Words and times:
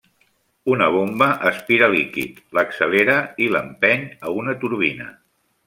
Una 0.75 0.87
bomba 0.95 1.27
aspira 1.49 1.89
líquid, 1.91 2.41
l'accelera 2.59 3.21
i 3.47 3.53
l'empeny 3.57 4.09
a 4.31 4.35
una 4.41 4.57
turbina. 4.67 5.11